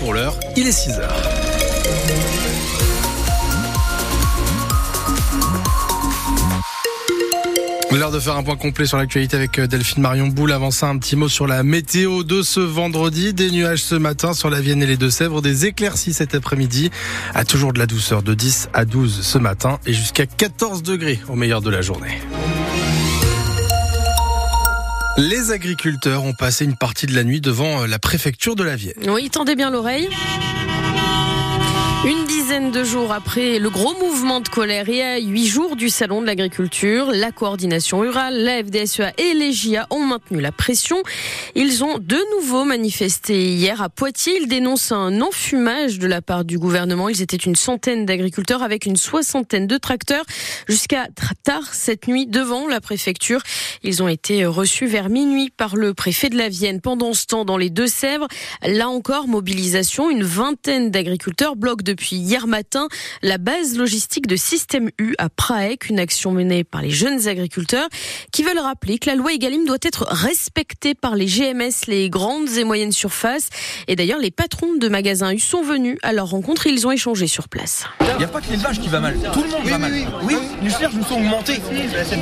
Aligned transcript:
pour 0.00 0.14
l'heure, 0.14 0.34
il 0.56 0.66
est 0.66 0.72
6 0.72 0.92
heures. 0.98 1.16
L'heure 7.92 8.10
de 8.10 8.18
faire 8.18 8.36
un 8.36 8.42
point 8.42 8.56
complet 8.56 8.86
sur 8.86 8.96
l'actualité 8.96 9.36
avec 9.36 9.58
euh, 9.58 9.66
Delphine 9.66 10.02
Marion 10.02 10.28
Boule. 10.28 10.52
Avant 10.52 10.70
un 10.82 10.96
petit 10.96 11.16
mot 11.16 11.28
sur 11.28 11.46
la 11.46 11.62
météo 11.62 12.22
de 12.22 12.40
ce 12.40 12.60
vendredi. 12.60 13.34
Des 13.34 13.50
nuages 13.50 13.82
ce 13.82 13.94
matin 13.94 14.32
sur 14.32 14.48
la 14.48 14.60
Vienne 14.60 14.82
et 14.82 14.86
les 14.86 14.96
Deux-Sèvres, 14.96 15.42
des 15.42 15.66
éclaircies 15.66 16.14
cet 16.14 16.34
après-midi. 16.34 16.90
À 17.34 17.44
toujours 17.44 17.74
de 17.74 17.78
la 17.78 17.86
douceur 17.86 18.22
de 18.22 18.32
10 18.32 18.70
à 18.72 18.86
12 18.86 19.20
ce 19.20 19.36
matin 19.36 19.78
et 19.84 19.92
jusqu'à 19.92 20.24
14 20.24 20.82
degrés 20.82 21.20
au 21.28 21.34
meilleur 21.34 21.60
de 21.60 21.68
la 21.68 21.82
journée. 21.82 22.18
Les 25.16 25.50
agriculteurs 25.50 26.24
ont 26.24 26.32
passé 26.32 26.64
une 26.64 26.76
partie 26.76 27.06
de 27.06 27.14
la 27.14 27.24
nuit 27.24 27.40
devant 27.40 27.82
euh, 27.82 27.86
la 27.86 27.98
préfecture 27.98 28.56
de 28.56 28.62
la 28.62 28.76
Vienne. 28.76 29.08
Oui, 29.08 29.28
tendez 29.30 29.54
bien 29.54 29.70
l'oreille. 29.70 30.08
Dizaine 32.50 32.72
de 32.72 32.82
jours 32.82 33.12
après 33.12 33.60
le 33.60 33.70
gros 33.70 33.94
mouvement 34.00 34.40
de 34.40 34.48
colère 34.48 34.88
et 34.88 35.04
à 35.04 35.18
huit 35.20 35.46
jours 35.46 35.76
du 35.76 35.88
salon 35.88 36.20
de 36.20 36.26
l'agriculture, 36.26 37.12
la 37.12 37.30
coordination 37.30 38.00
rurale, 38.00 38.42
la 38.42 38.64
FDSEA 38.64 39.12
et 39.18 39.34
les 39.34 39.52
GIA 39.52 39.86
ont 39.90 40.04
maintenu 40.04 40.40
la 40.40 40.50
pression. 40.50 41.00
Ils 41.54 41.84
ont 41.84 41.98
de 42.00 42.18
nouveau 42.36 42.64
manifesté 42.64 43.52
hier 43.52 43.80
à 43.80 43.88
Poitiers. 43.88 44.36
Ils 44.40 44.48
dénoncent 44.48 44.90
un 44.90 45.20
enfumage 45.20 46.00
de 46.00 46.08
la 46.08 46.22
part 46.22 46.44
du 46.44 46.58
gouvernement. 46.58 47.08
Ils 47.08 47.22
étaient 47.22 47.36
une 47.36 47.54
centaine 47.54 48.04
d'agriculteurs 48.04 48.64
avec 48.64 48.84
une 48.84 48.96
soixantaine 48.96 49.68
de 49.68 49.76
tracteurs 49.76 50.24
jusqu'à 50.68 51.06
tard 51.44 51.72
cette 51.72 52.08
nuit 52.08 52.26
devant 52.26 52.66
la 52.66 52.80
préfecture. 52.80 53.42
Ils 53.84 54.02
ont 54.02 54.08
été 54.08 54.44
reçus 54.44 54.86
vers 54.86 55.08
minuit 55.08 55.50
par 55.56 55.76
le 55.76 55.94
préfet 55.94 56.30
de 56.30 56.36
la 56.36 56.48
Vienne. 56.48 56.80
Pendant 56.80 57.14
ce 57.14 57.26
temps, 57.26 57.44
dans 57.44 57.58
les 57.58 57.70
Deux-Sèvres, 57.70 58.26
là 58.66 58.88
encore, 58.88 59.28
mobilisation. 59.28 60.10
Une 60.10 60.24
vingtaine 60.24 60.90
d'agriculteurs 60.90 61.54
bloquent 61.54 61.84
depuis 61.84 62.16
hier 62.16 62.39
matin 62.46 62.88
la 63.22 63.38
base 63.38 63.76
logistique 63.76 64.26
de 64.26 64.36
Système 64.36 64.90
U 64.98 65.14
à 65.18 65.28
Praec, 65.28 65.88
une 65.88 65.98
action 65.98 66.32
menée 66.32 66.64
par 66.64 66.82
les 66.82 66.90
jeunes 66.90 67.28
agriculteurs 67.28 67.88
qui 68.32 68.42
veulent 68.42 68.58
rappeler 68.58 68.98
que 68.98 69.08
la 69.08 69.16
loi 69.16 69.32
Egalim 69.32 69.64
doit 69.64 69.78
être 69.82 70.06
respectée 70.10 70.94
par 70.94 71.14
les 71.14 71.26
GMS, 71.26 71.86
les 71.86 72.10
grandes 72.10 72.50
et 72.56 72.64
moyennes 72.64 72.92
surfaces. 72.92 73.48
Et 73.88 73.96
d'ailleurs, 73.96 74.18
les 74.18 74.30
patrons 74.30 74.74
de 74.74 74.88
magasins 74.88 75.32
U 75.32 75.38
sont 75.38 75.62
venus 75.62 75.98
à 76.02 76.12
leur 76.12 76.30
rencontre 76.30 76.66
et 76.66 76.70
ils 76.70 76.86
ont 76.86 76.92
échangé 76.92 77.26
sur 77.26 77.48
place. 77.48 77.84
Il 78.00 78.18
n'y 78.18 78.24
a 78.24 78.28
pas 78.28 78.40
que 78.40 78.50
l'élevage 78.50 78.80
qui 78.80 78.88
va 78.88 79.00
mal, 79.00 79.16
tout 79.32 79.42
le 79.42 79.50
monde 79.50 79.64
va 79.64 79.78
mal. 79.78 79.92
Oui, 80.22 80.36
les 80.62 80.70
salaires 80.70 80.90
nous 80.94 81.04
sont 81.04 81.14
augmentés. 81.14 81.60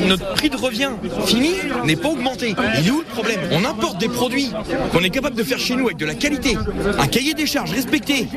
Notre 0.07 0.35
prix 0.35 0.51
de 0.51 0.57
revient 0.57 0.91
fini 1.27 1.55
n'est 1.85 1.97
pas 1.97 2.09
augmenté. 2.09 2.55
Il 2.79 2.87
est 2.87 2.91
où 2.91 2.99
le 3.01 3.05
problème? 3.05 3.41
On 3.53 3.65
importe 3.65 3.99
des 3.99 4.09
produits 4.09 4.51
qu'on 4.93 5.01
est 5.01 5.11
capable 5.11 5.37
de 5.37 5.43
faire 5.43 5.59
chez 5.59 5.77
nous 5.77 5.87
avec 5.87 5.97
de 5.97 6.07
la 6.07 6.15
qualité, 6.15 6.57
un 6.99 7.07
cahier 7.07 7.35
des 7.35 7.47
charges 7.47 7.73
respecté, 7.73 8.29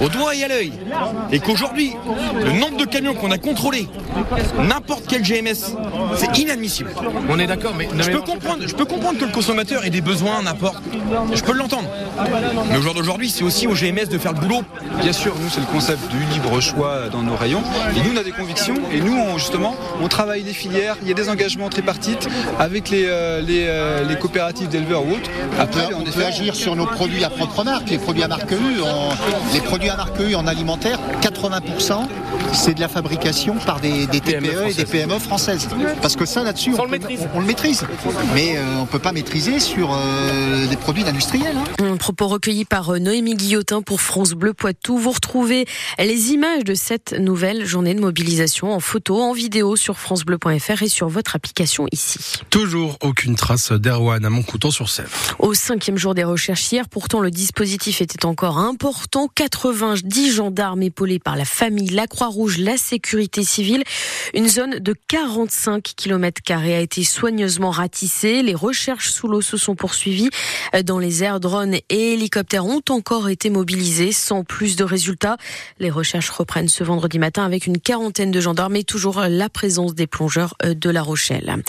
au 0.00 0.08
doigt 0.08 0.34
et 0.34 0.44
à 0.44 0.48
l'œil 0.48 0.72
et 1.32 1.40
qu'aujourd'hui, 1.40 1.92
le 2.34 2.52
nombre 2.52 2.76
de 2.76 2.84
camions 2.84 3.14
qu'on 3.14 3.30
a 3.30 3.38
contrôlés, 3.38 3.88
n'importe 4.68 5.04
quel 5.08 5.22
GMS, 5.22 5.74
c'est 6.16 6.38
inadmissible. 6.38 6.90
On 7.28 7.38
est 7.38 7.46
d'accord, 7.46 7.74
mais 7.76 7.88
je 7.98 8.10
peux 8.10 8.20
comprendre, 8.20 8.66
je 8.66 8.74
peux 8.74 8.84
comprendre 8.84 9.18
que 9.18 9.24
le 9.24 9.32
consommateur 9.32 9.84
ait 9.84 9.90
des 9.90 10.00
besoins, 10.00 10.42
n'importe. 10.42 10.82
Je 11.32 11.42
peux 11.42 11.52
l'entendre. 11.52 11.88
Mais 12.70 12.78
au 12.78 12.82
jour 12.82 12.94
d'aujourd'hui, 12.94 13.30
c'est 13.30 13.44
aussi 13.44 13.66
au 13.66 13.74
GMS 13.74 14.08
de 14.10 14.18
faire 14.18 14.32
le 14.32 14.40
boulot. 14.40 14.62
Bien 15.00 15.12
sûr, 15.12 15.34
nous 15.40 15.48
c'est 15.48 15.60
le 15.60 15.66
concept 15.66 16.08
du 16.08 16.18
libre 16.32 16.60
choix 16.60 17.08
dans 17.10 17.22
nos 17.22 17.36
rayons. 17.36 17.62
Et 17.96 18.00
nous 18.00 18.14
on 18.14 18.16
a 18.16 18.24
des 18.24 18.32
convictions 18.32 18.76
et 18.92 19.00
nous 19.00 19.16
on, 19.16 19.38
justement 19.38 19.74
on 20.02 20.08
travaille 20.08 20.42
les 20.42 20.52
filières. 20.52 20.96
Il 21.02 21.08
y 21.08 21.10
a 21.10 21.14
des 21.14 21.28
engagements 21.28 21.68
tripartites 21.68 22.28
avec 22.58 22.90
les, 22.90 23.04
euh, 23.06 23.42
euh, 23.48 24.04
les, 24.04 24.16
coopératives 24.16 24.68
d'éleveurs 24.68 25.04
ou 25.06 25.12
autres. 25.12 25.30
Après, 25.58 25.94
on, 25.94 26.02
peut 26.02 26.24
agir 26.24 26.54
sur 26.54 26.76
nos 26.76 26.86
produits 26.86 27.24
à 27.24 27.30
propre 27.30 27.64
marque, 27.64 27.90
les 27.90 27.98
produits 27.98 28.22
à 28.22 28.28
marque 28.28 28.50
U. 28.50 28.82
les 29.52 29.60
produits 29.60 29.90
à 29.90 29.96
marque 29.96 30.18
U, 30.20 30.34
on 30.34 30.46
alimentaire, 30.46 30.97
80%, 31.20 32.06
c'est 32.52 32.74
de 32.74 32.80
la 32.80 32.88
fabrication 32.88 33.56
par 33.66 33.80
des, 33.80 34.06
TPE 34.06 34.68
et 34.70 34.74
des 34.74 34.84
PME 34.84 35.18
françaises. 35.18 35.68
Parce 36.00 36.16
que 36.16 36.26
ça, 36.26 36.42
là-dessus, 36.42 36.72
on, 36.78 36.84
le 36.84 37.46
maîtrise. 37.46 37.86
Mais 38.34 38.56
euh, 38.56 38.78
on 38.78 38.82
ne 38.82 38.86
peut 38.86 38.98
pas 38.98 39.12
maîtriser 39.12 39.60
sur 39.60 39.92
euh, 39.92 40.66
des 40.66 40.76
produits 40.76 41.04
industriels. 41.04 41.56
Hein. 41.56 41.84
Un 41.84 41.96
propos 41.96 42.28
recueilli 42.28 42.64
par 42.64 42.90
euh, 42.90 42.98
Noémie 42.98 43.34
Guillotin 43.34 43.82
pour 43.82 44.00
France 44.00 44.32
Bleu 44.32 44.54
Poitou. 44.54 44.96
Vous 44.98 45.10
retrouvez 45.10 45.66
les 45.98 46.30
images 46.30 46.64
de 46.64 46.74
cette 46.74 47.12
nouvelle 47.12 47.64
journée 47.64 47.94
de 47.94 48.00
mobilisation 48.00 48.72
en 48.72 48.80
photo, 48.80 49.20
en 49.20 49.32
vidéo 49.32 49.76
sur 49.76 49.98
francebleu.fr 49.98 50.82
et 50.82 50.88
sur 50.88 51.08
votre 51.08 51.36
application 51.36 51.86
ici. 51.92 52.18
Toujours 52.50 52.96
aucune 53.02 53.36
trace 53.36 53.72
d'Erwan 53.72 54.24
à 54.24 54.30
Montcouton 54.30 54.70
sur 54.70 54.88
Sèvres. 54.88 55.10
Au 55.38 55.54
cinquième 55.54 55.98
jour 55.98 56.14
des 56.14 56.24
recherches 56.24 56.70
hier, 56.72 56.88
pourtant 56.88 57.20
le 57.20 57.30
dispositif 57.30 58.00
était 58.00 58.24
encore 58.24 58.58
important. 58.58 59.28
90 59.34 60.32
gendarmes 60.32 60.82
épaulés 60.88 61.18
par 61.18 61.36
la 61.36 61.44
famille, 61.44 61.88
la 61.88 62.06
Croix-Rouge, 62.06 62.58
la 62.58 62.76
sécurité 62.76 63.44
civile. 63.44 63.84
Une 64.34 64.48
zone 64.48 64.78
de 64.78 64.94
45 65.08 65.82
km 65.82 66.40
a 66.50 66.80
été 66.80 67.04
soigneusement 67.04 67.70
ratissée. 67.70 68.42
Les 68.42 68.54
recherches 68.54 69.10
sous 69.10 69.28
l'eau 69.28 69.40
se 69.40 69.56
sont 69.56 69.76
poursuivies. 69.76 70.30
Dans 70.84 70.98
les 70.98 71.22
airs, 71.22 71.40
drones 71.40 71.76
et 71.88 72.14
hélicoptères 72.14 72.66
ont 72.66 72.82
encore 72.88 73.28
été 73.28 73.50
mobilisés 73.50 74.12
sans 74.12 74.44
plus 74.44 74.76
de 74.76 74.84
résultats. 74.84 75.36
Les 75.78 75.90
recherches 75.90 76.30
reprennent 76.30 76.68
ce 76.68 76.84
vendredi 76.84 77.18
matin 77.18 77.44
avec 77.44 77.66
une 77.66 77.78
quarantaine 77.78 78.30
de 78.30 78.40
gendarmes 78.40 78.76
et 78.76 78.84
toujours 78.84 79.20
la 79.20 79.48
présence 79.48 79.94
des 79.94 80.06
plongeurs 80.06 80.54
de 80.64 80.90
La 80.90 81.02
Rochelle. 81.02 81.62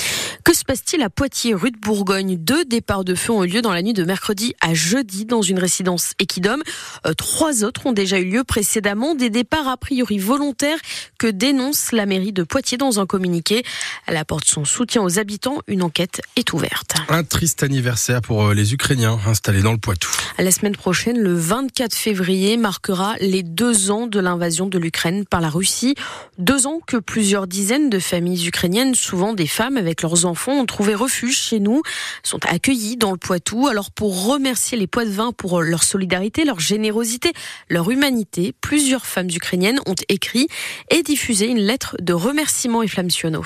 Que 0.43 0.55
se 0.55 0.63
passe-t-il 0.63 1.03
à 1.03 1.09
Poitiers, 1.09 1.53
rue 1.53 1.71
de 1.71 1.77
Bourgogne? 1.77 2.37
Deux 2.37 2.65
départs 2.65 3.03
de 3.03 3.15
feu 3.15 3.33
ont 3.33 3.43
eu 3.43 3.47
lieu 3.47 3.61
dans 3.61 3.73
la 3.73 3.81
nuit 3.81 3.93
de 3.93 4.03
mercredi 4.03 4.55
à 4.61 4.73
jeudi 4.73 5.25
dans 5.25 5.41
une 5.41 5.59
résidence 5.59 6.13
Equidom. 6.19 6.59
Euh, 7.05 7.13
trois 7.13 7.63
autres 7.63 7.85
ont 7.85 7.91
déjà 7.91 8.19
eu 8.19 8.25
lieu 8.25 8.43
précédemment, 8.43 9.08
des 9.15 9.29
départs 9.29 9.67
a 9.67 9.77
priori 9.77 10.17
volontaires 10.17 10.79
que 11.17 11.27
dénonce 11.27 11.91
la 11.91 12.05
mairie 12.05 12.33
de 12.33 12.43
Poitiers 12.43 12.77
dans 12.77 12.99
un 12.99 13.05
communiqué. 13.05 13.63
Elle 14.05 14.17
apporte 14.17 14.45
son 14.45 14.65
soutien 14.65 15.01
aux 15.01 15.19
habitants. 15.19 15.59
Une 15.67 15.83
enquête 15.83 16.21
est 16.35 16.53
ouverte. 16.53 16.95
Un 17.09 17.23
triste 17.23 17.63
anniversaire 17.63 18.21
pour 18.21 18.47
euh, 18.47 18.53
les 18.53 18.73
Ukrainiens 18.73 19.19
installés 19.25 19.61
dans 19.61 19.71
le 19.71 19.77
Poitou. 19.77 20.09
La 20.37 20.51
semaine 20.51 20.75
prochaine, 20.75 21.19
le 21.19 21.33
24 21.33 21.93
février, 21.93 22.57
marquera 22.57 23.15
les 23.19 23.43
deux 23.43 23.91
ans 23.91 24.07
de 24.07 24.19
l'invasion 24.19 24.67
de 24.67 24.77
l'Ukraine 24.77 25.25
par 25.25 25.41
la 25.41 25.49
Russie. 25.49 25.95
Deux 26.37 26.67
ans 26.67 26.79
que 26.85 26.97
plusieurs 26.97 27.47
dizaines 27.47 27.89
de 27.89 27.99
familles 27.99 28.47
ukrainiennes, 28.47 28.95
souvent 28.95 29.33
des 29.33 29.47
femmes 29.47 29.77
avec 29.77 30.01
leurs 30.01 30.25
enfants, 30.25 30.53
ont 30.53 30.65
trouvé 30.65 30.95
refuge 30.95 31.37
chez 31.37 31.59
nous, 31.59 31.81
sont 32.23 32.39
accueillis 32.45 32.97
dans 32.97 33.11
le 33.11 33.17
Poitou. 33.17 33.67
Alors 33.67 33.91
pour 33.91 34.25
remercier 34.27 34.77
les 34.77 34.87
Poitevins 34.87 35.31
pour 35.31 35.61
leur 35.61 35.83
solidarité, 35.83 36.45
leur 36.45 36.59
générosité, 36.59 37.33
leur 37.69 37.91
humanité, 37.91 38.53
plusieurs 38.61 38.98
femmes 39.05 39.29
ukrainiennes 39.33 39.79
ont 39.85 39.95
écrit 40.09 40.47
et 40.89 41.03
diffusé 41.03 41.47
une 41.47 41.59
lettre 41.59 41.95
de 41.99 42.13
remerciement 42.13 42.83
et 42.83 42.87
flamsionneau. 42.87 43.45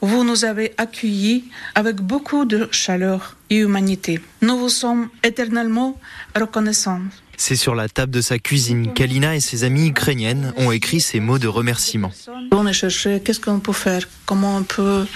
Vous 0.00 0.22
nous 0.22 0.44
avez 0.44 0.74
accueillis 0.76 1.44
avec 1.74 1.96
beaucoup 1.96 2.44
de 2.44 2.68
chaleur 2.72 3.36
et 3.48 3.56
humanité. 3.56 4.20
Nous 4.42 4.58
vous 4.58 4.68
sommes 4.68 5.08
éternellement 5.22 5.98
reconnaissants. 6.36 7.00
C'est 7.36 7.56
sur 7.56 7.74
la 7.74 7.88
table 7.88 8.12
de 8.12 8.20
sa 8.20 8.38
cuisine 8.38 8.92
qu'Alina 8.92 9.34
et 9.34 9.40
ses 9.40 9.64
amies 9.64 9.88
ukrainiennes 9.88 10.52
ont 10.56 10.70
écrit 10.72 11.00
ces 11.00 11.20
mots 11.20 11.38
de 11.38 11.48
remerciement. 11.48 12.12
On 12.52 12.66
a 12.66 12.72
cherché 12.72 13.20
qu'est-ce 13.24 13.40
qu'on 13.40 13.60
peut 13.60 13.72
faire, 13.72 14.06
comment 14.26 14.56
on 14.58 14.62
peut 14.62 15.06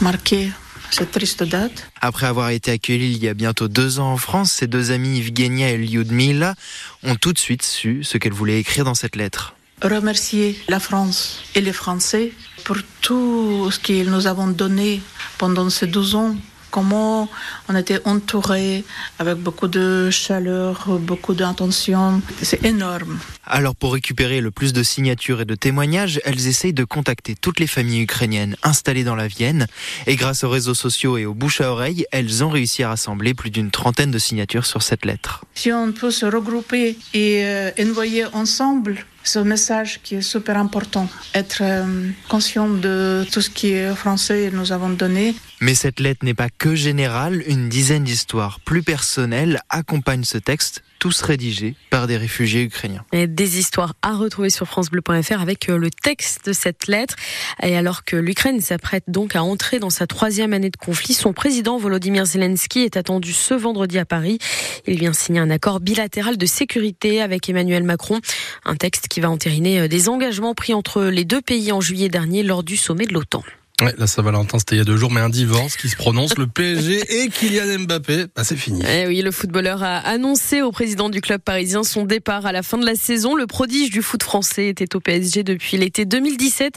marquer? 0.00 0.50
Cette 0.94 1.12
triste 1.12 1.42
date. 1.42 1.90
Après 2.00 2.26
avoir 2.26 2.50
été 2.50 2.70
accueillis 2.70 3.12
il 3.12 3.22
y 3.22 3.28
a 3.28 3.34
bientôt 3.34 3.68
deux 3.68 3.98
ans 3.98 4.12
en 4.12 4.16
France, 4.16 4.52
ces 4.52 4.66
deux 4.66 4.90
amies 4.90 5.18
Evgenia 5.18 5.70
et 5.70 5.76
Lyudmila 5.76 6.54
ont 7.02 7.16
tout 7.16 7.32
de 7.32 7.38
suite 7.38 7.62
su 7.62 8.04
ce 8.04 8.18
qu'elles 8.18 8.32
voulaient 8.32 8.58
écrire 8.60 8.84
dans 8.84 8.94
cette 8.94 9.16
lettre 9.16 9.54
remercier 9.82 10.56
la 10.68 10.80
France 10.80 11.42
et 11.54 11.60
les 11.60 11.72
Français 11.72 12.32
pour 12.64 12.76
tout 13.00 13.68
ce 13.70 13.78
qu'ils 13.78 14.10
nous 14.10 14.26
avons 14.26 14.46
donné 14.46 15.02
pendant 15.38 15.68
ces 15.70 15.86
12 15.86 16.14
ans 16.14 16.36
comment 16.72 17.28
on 17.68 17.76
était 17.76 18.00
entouré 18.04 18.84
avec 19.20 19.36
beaucoup 19.36 19.68
de 19.68 20.10
chaleur, 20.10 20.88
beaucoup 20.98 21.34
d'attention. 21.34 22.20
C'est 22.42 22.64
énorme. 22.64 23.20
Alors 23.44 23.76
pour 23.76 23.92
récupérer 23.92 24.40
le 24.40 24.50
plus 24.50 24.72
de 24.72 24.82
signatures 24.82 25.42
et 25.42 25.44
de 25.44 25.54
témoignages, 25.54 26.20
elles 26.24 26.48
essayent 26.48 26.72
de 26.72 26.84
contacter 26.84 27.36
toutes 27.40 27.60
les 27.60 27.66
familles 27.68 28.00
ukrainiennes 28.00 28.56
installées 28.64 29.04
dans 29.04 29.14
la 29.14 29.28
Vienne. 29.28 29.66
Et 30.06 30.16
grâce 30.16 30.42
aux 30.42 30.50
réseaux 30.50 30.74
sociaux 30.74 31.18
et 31.18 31.26
aux 31.26 31.34
bouches 31.34 31.60
à 31.60 31.70
oreille, 31.70 32.06
elles 32.10 32.42
ont 32.42 32.50
réussi 32.50 32.82
à 32.82 32.88
rassembler 32.88 33.34
plus 33.34 33.50
d'une 33.50 33.70
trentaine 33.70 34.10
de 34.10 34.18
signatures 34.18 34.66
sur 34.66 34.82
cette 34.82 35.04
lettre. 35.04 35.44
Si 35.54 35.70
on 35.70 35.92
peut 35.92 36.10
se 36.10 36.26
regrouper 36.26 36.98
et 37.12 37.44
euh, 37.44 37.70
envoyer 37.78 38.24
ensemble 38.32 39.04
ce 39.24 39.38
message 39.38 40.00
qui 40.02 40.16
est 40.16 40.22
super 40.22 40.56
important, 40.56 41.08
être 41.34 41.62
euh, 41.62 42.10
conscient 42.28 42.68
de 42.68 43.24
tout 43.32 43.40
ce 43.40 43.50
qui 43.50 43.72
est 43.72 43.94
français 43.94 44.50
nous 44.52 44.72
avons 44.72 44.90
donné. 44.90 45.34
Mais 45.60 45.74
cette 45.74 46.00
lettre 46.00 46.24
n'est 46.24 46.34
pas 46.34 46.48
que 46.50 46.74
générale, 46.74 47.42
une 47.46 47.68
dizaine 47.68 48.04
d'histoires 48.04 48.60
plus 48.60 48.82
personnelles 48.82 49.60
accompagnent 49.68 50.24
ce 50.24 50.38
texte 50.38 50.82
tous 51.02 51.22
rédigés 51.22 51.74
par 51.90 52.06
des 52.06 52.16
réfugiés 52.16 52.62
ukrainiens. 52.62 53.04
Et 53.10 53.26
des 53.26 53.58
histoires 53.58 53.94
à 54.02 54.14
retrouver 54.14 54.50
sur 54.50 54.68
francebleu.fr 54.68 55.40
avec 55.40 55.68
euh, 55.68 55.76
le 55.76 55.90
texte 55.90 56.46
de 56.46 56.52
cette 56.52 56.86
lettre. 56.86 57.16
Et 57.60 57.76
alors 57.76 58.04
que 58.04 58.14
l'Ukraine 58.14 58.60
s'apprête 58.60 59.02
donc 59.08 59.34
à 59.34 59.42
entrer 59.42 59.80
dans 59.80 59.90
sa 59.90 60.06
troisième 60.06 60.52
année 60.52 60.70
de 60.70 60.76
conflit, 60.76 61.14
son 61.14 61.32
président 61.32 61.76
Volodymyr 61.76 62.24
Zelensky 62.24 62.82
est 62.82 62.96
attendu 62.96 63.32
ce 63.32 63.52
vendredi 63.52 63.98
à 63.98 64.04
Paris. 64.04 64.38
Il 64.86 64.96
vient 65.00 65.12
signer 65.12 65.40
un 65.40 65.50
accord 65.50 65.80
bilatéral 65.80 66.36
de 66.36 66.46
sécurité 66.46 67.20
avec 67.20 67.48
Emmanuel 67.48 67.82
Macron, 67.82 68.20
un 68.64 68.76
texte 68.76 69.08
qui 69.08 69.18
va 69.18 69.28
entériner 69.28 69.80
euh, 69.80 69.88
des 69.88 70.08
engagements 70.08 70.54
pris 70.54 70.72
entre 70.72 71.02
les 71.02 71.24
deux 71.24 71.42
pays 71.42 71.72
en 71.72 71.80
juillet 71.80 72.10
dernier 72.10 72.44
lors 72.44 72.62
du 72.62 72.76
sommet 72.76 73.06
de 73.06 73.14
l'OTAN. 73.14 73.42
Ouais, 73.82 73.94
la 73.98 74.06
Saint-Valentin, 74.06 74.60
c'était 74.60 74.76
il 74.76 74.78
y 74.78 74.80
a 74.80 74.84
deux 74.84 74.96
jours, 74.96 75.10
mais 75.10 75.20
un 75.20 75.28
divorce 75.28 75.76
qui 75.76 75.88
se 75.88 75.96
prononce. 75.96 76.38
Le 76.38 76.46
PSG 76.46 77.02
et 77.24 77.28
Kylian 77.28 77.80
Mbappé, 77.80 78.26
bah, 78.36 78.44
c'est 78.44 78.56
fini. 78.56 78.80
Eh 78.88 79.08
oui, 79.08 79.22
le 79.22 79.32
footballeur 79.32 79.82
a 79.82 79.96
annoncé 79.98 80.62
au 80.62 80.70
président 80.70 81.10
du 81.10 81.20
club 81.20 81.40
parisien 81.40 81.82
son 81.82 82.04
départ 82.04 82.46
à 82.46 82.52
la 82.52 82.62
fin 82.62 82.78
de 82.78 82.86
la 82.86 82.94
saison. 82.94 83.34
Le 83.34 83.48
prodige 83.48 83.90
du 83.90 84.00
foot 84.00 84.22
français 84.22 84.68
était 84.68 84.94
au 84.94 85.00
PSG 85.00 85.42
depuis 85.42 85.78
l'été 85.78 86.04
2017. 86.04 86.74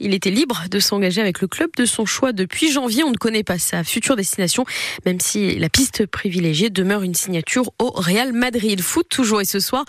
Il 0.00 0.14
était 0.14 0.30
libre 0.30 0.64
de 0.68 0.80
s'engager 0.80 1.20
avec 1.20 1.40
le 1.40 1.46
club 1.46 1.70
de 1.76 1.84
son 1.84 2.06
choix 2.06 2.32
depuis 2.32 2.72
janvier. 2.72 3.04
On 3.04 3.12
ne 3.12 3.16
connaît 3.16 3.44
pas 3.44 3.58
sa 3.58 3.84
future 3.84 4.16
destination, 4.16 4.64
même 5.06 5.20
si 5.20 5.60
la 5.60 5.68
piste 5.68 6.06
privilégiée 6.06 6.70
demeure 6.70 7.02
une 7.04 7.14
signature 7.14 7.70
au 7.78 7.90
Real 7.90 8.32
Madrid. 8.32 8.80
Foot 8.80 9.08
toujours 9.08 9.40
et 9.40 9.44
ce 9.44 9.60
soir, 9.60 9.84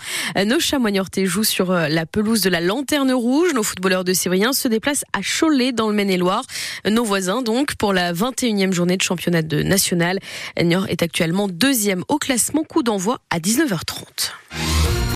nos 0.46 0.60
chamoignortés 0.60 1.26
jouent 1.26 1.42
sur 1.42 1.72
la 1.72 2.06
pelouse 2.06 2.42
de 2.42 2.50
la 2.50 2.60
Lanterne 2.60 3.10
Rouge. 3.12 3.54
Nos 3.54 3.64
footballeurs 3.64 4.04
de 4.04 4.12
Sévrien 4.12 4.52
se 4.52 4.68
déplacent 4.68 5.04
à 5.12 5.20
Cholet 5.20 5.72
dans 5.72 5.88
le 5.88 5.94
Maine-et-Loire. 5.94 6.44
Nos 6.88 7.04
voisins, 7.04 7.42
donc, 7.42 7.74
pour 7.76 7.92
la 7.92 8.12
21e 8.12 8.72
journée 8.72 8.96
de 8.96 9.02
championnat 9.02 9.42
de 9.42 9.62
national. 9.62 10.18
Niort 10.60 10.86
est 10.88 11.02
actuellement 11.02 11.48
deuxième 11.48 12.04
au 12.08 12.18
classement. 12.18 12.64
Coup 12.64 12.82
d'envoi 12.82 13.20
à 13.30 13.38
19h30. 13.38 14.99